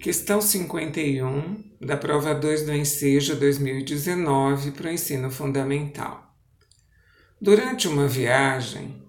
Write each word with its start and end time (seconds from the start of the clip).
Questão 0.00 0.40
51 0.40 1.76
da 1.78 1.94
prova 1.94 2.34
2 2.34 2.64
do 2.64 2.72
Ensejo 2.72 3.36
2019 3.36 4.70
para 4.70 4.88
o 4.88 4.90
ensino 4.90 5.30
fundamental. 5.30 6.34
Durante 7.38 7.86
uma 7.86 8.08
viagem, 8.08 9.06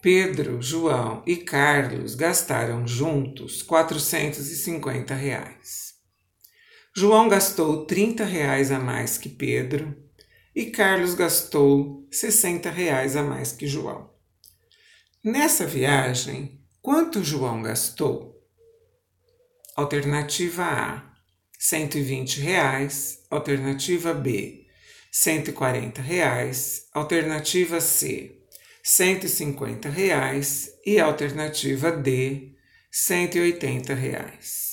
Pedro, 0.00 0.62
João 0.62 1.22
e 1.26 1.36
Carlos 1.36 2.14
gastaram 2.14 2.88
juntos 2.88 3.62
450 3.62 5.14
reais. 5.14 5.96
João 6.96 7.28
gastou 7.28 7.84
30 7.84 8.24
reais 8.24 8.72
a 8.72 8.78
mais 8.78 9.18
que 9.18 9.28
Pedro 9.28 9.94
e 10.56 10.70
Carlos 10.70 11.14
gastou 11.14 12.08
60 12.10 12.70
reais 12.70 13.16
a 13.16 13.22
mais 13.22 13.52
que 13.52 13.66
João. 13.66 14.10
Nessa 15.22 15.66
viagem, 15.66 16.58
quanto 16.80 17.22
João 17.22 17.60
gastou? 17.60 18.31
Alternativa 19.76 20.64
A, 20.64 21.02
120 21.58 22.40
reais. 22.40 23.20
Alternativa 23.30 24.12
B, 24.12 24.66
140 25.10 26.02
reais. 26.02 26.88
Alternativa 26.92 27.80
C, 27.80 28.38
150 28.82 29.88
reais. 29.88 30.70
E 30.84 31.00
alternativa 31.00 31.90
D, 31.90 32.54
180 32.90 33.94
reais. 33.94 34.72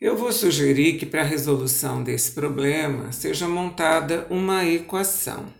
Eu 0.00 0.16
vou 0.16 0.32
sugerir 0.32 0.98
que 0.98 1.06
para 1.06 1.20
a 1.20 1.24
resolução 1.24 2.02
desse 2.02 2.32
problema 2.32 3.12
seja 3.12 3.46
montada 3.46 4.26
uma 4.28 4.64
equação. 4.64 5.54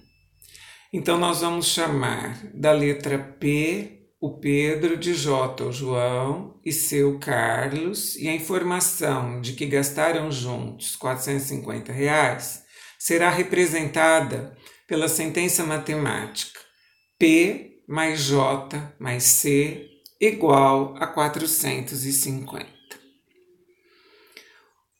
Então, 0.93 1.17
nós 1.17 1.41
vamos 1.41 1.67
chamar 1.67 2.51
da 2.53 2.73
letra 2.73 3.17
P 3.17 4.02
o 4.23 4.39
Pedro 4.39 4.97
de 4.97 5.15
J, 5.15 5.65
o 5.65 5.73
João 5.73 6.61
e 6.65 6.71
seu 6.71 7.19
Carlos, 7.19 8.15
e 8.15 8.29
a 8.29 8.33
informação 8.33 9.41
de 9.41 9.53
que 9.55 9.67
gastaram 9.67 10.31
juntos 10.31 10.95
450 10.95 11.93
reais 11.93 12.63
será 12.97 13.31
representada 13.31 14.57
pela 14.87 15.09
sentença 15.09 15.67
matemática 15.67 16.61
P 17.19 17.83
mais 17.89 18.21
J 18.21 18.95
mais 18.97 19.25
C 19.25 19.89
igual 20.21 20.95
a 20.99 21.09
450. 21.09 22.65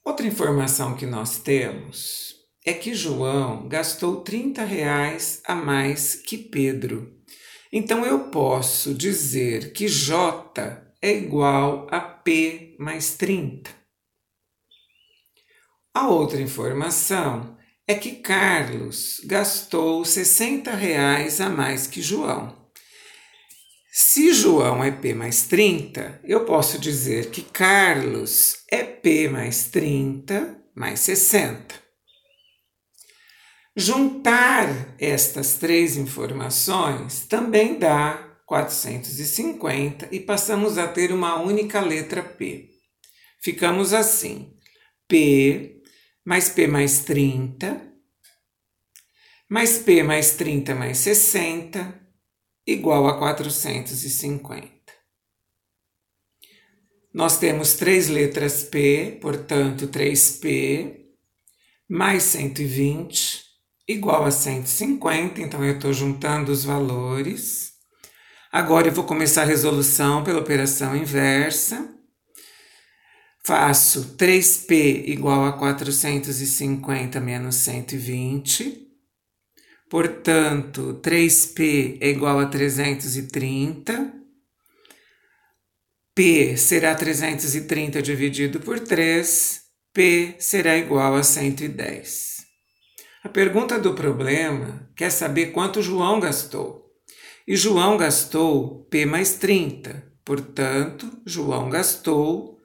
Outra 0.05 0.27
informação 0.27 0.97
que 0.97 1.07
nós 1.07 1.39
temos 1.39 2.35
é 2.67 2.73
que 2.73 2.93
João 2.93 3.69
gastou 3.69 4.23
30 4.23 4.65
reais 4.65 5.41
a 5.47 5.55
mais 5.55 6.17
que 6.17 6.37
Pedro 6.37 7.22
então 7.73 8.05
eu 8.05 8.29
posso 8.29 8.93
dizer 8.93 9.73
que 9.73 9.89
J 9.89 10.83
é 11.01 11.11
igual 11.11 11.87
a 11.91 12.01
P 12.01 12.77
mais 12.79 13.15
30. 13.17 13.71
A 15.95 16.09
outra 16.09 16.41
informação 16.41 17.57
é 17.87 17.95
que 17.95 18.13
Carlos 18.13 19.21
gastou 19.25 20.05
60 20.05 20.71
reais 20.71 21.41
a 21.41 21.49
mais 21.49 21.87
que 21.87 22.01
João. 22.03 22.61
Se 23.91 24.33
João 24.33 24.83
é 24.83 24.91
P 24.91 25.13
mais 25.13 25.47
30, 25.47 26.21
eu 26.25 26.45
posso 26.45 26.79
dizer 26.79 27.31
que 27.31 27.43
Carlos 27.43 28.65
é 28.71 28.83
P 28.83 29.29
mais 29.29 29.67
30 29.67 30.63
mais 30.75 31.01
60. 31.01 31.82
Juntar 33.75 34.95
estas 34.99 35.55
três 35.55 35.97
informações 35.97 37.25
também 37.27 37.79
dá 37.79 38.37
450 38.45 40.09
e 40.13 40.21
passamos 40.21 40.77
a 40.77 40.87
ter 40.87 41.11
uma 41.11 41.41
única 41.41 41.81
letra 41.81 42.23
P. 42.23 42.69
Ficamos 43.41 43.95
assim: 43.95 44.55
P 45.09 45.81
mais 46.23 46.51
P 46.51 46.67
mais 46.67 47.01
30, 47.01 47.95
mais 49.49 49.79
P 49.79 50.03
mais 50.03 50.33
30 50.33 50.75
mais 50.75 50.99
60, 50.99 51.99
igual 52.67 53.09
a 53.09 53.19
450. 53.19 54.71
Nós 57.15 57.39
temos 57.39 57.73
três 57.73 58.09
letras 58.09 58.65
P, 58.65 59.19
portanto, 59.19 59.89
3P 59.89 61.07
mais 61.89 62.23
120 62.23 63.42
igual 63.89 64.25
a 64.25 64.31
150, 64.31 65.41
então 65.41 65.65
eu 65.65 65.75
estou 65.75 65.93
juntando 65.93 66.53
os 66.53 66.65
valores. 66.65 67.73
Agora 68.51 68.89
eu 68.89 68.93
vou 68.93 69.05
começar 69.05 69.43
a 69.43 69.47
resolução 69.47 70.23
pela 70.23 70.41
operação 70.41 70.95
inversa. 70.97 71.89
Faço 73.45 74.17
3P 74.17 75.09
igual 75.09 75.45
a 75.47 75.53
450 75.53 77.21
menos 77.21 77.57
120. 77.57 78.89
Portanto, 79.91 81.01
3P 81.03 81.99
é 82.01 82.09
igual 82.09 82.39
a 82.39 82.47
330. 82.47 84.13
P 86.15 86.57
será 86.57 86.95
330 86.95 88.01
dividido 88.01 88.61
por 88.61 88.79
3. 88.79 89.63
P 89.93 90.37
será 90.39 90.77
igual 90.77 91.17
a 91.17 91.23
110. 91.23 92.32
A 93.25 93.29
pergunta 93.29 93.79
do 93.79 93.95
problema 93.95 94.91
quer 94.97 95.11
saber 95.11 95.53
quanto 95.53 95.81
João 95.81 96.19
gastou. 96.19 96.91
E 97.47 97.55
João 97.55 97.97
gastou 97.97 98.85
P 98.91 99.07
mais 99.07 99.37
30. 99.37 100.11
Portanto, 100.25 101.09
João 101.25 101.71
gastou 101.71 102.59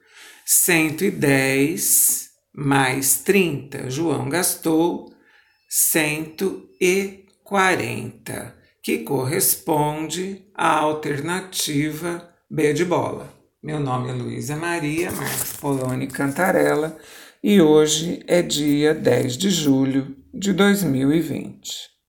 110 0.44 2.30
mais 2.52 3.18
30. 3.18 3.88
João 3.88 4.28
gastou 4.28 5.14
140, 5.68 8.56
que 8.82 8.98
corresponde 8.98 10.44
à 10.54 10.78
alternativa 10.78 12.34
B 12.50 12.72
de 12.72 12.84
bola. 12.84 13.32
Meu 13.62 13.78
nome 13.78 14.10
é 14.10 14.12
Luísa 14.12 14.56
Maria 14.56 15.12
Marques 15.12 15.52
Poloni 15.60 16.08
Cantarella 16.08 16.98
e 17.42 17.60
hoje 17.60 18.20
é 18.26 18.42
dia 18.42 18.94
10 18.94 19.36
de 19.36 19.50
julho 19.50 20.16
de 20.34 20.52
2020. 20.52 21.97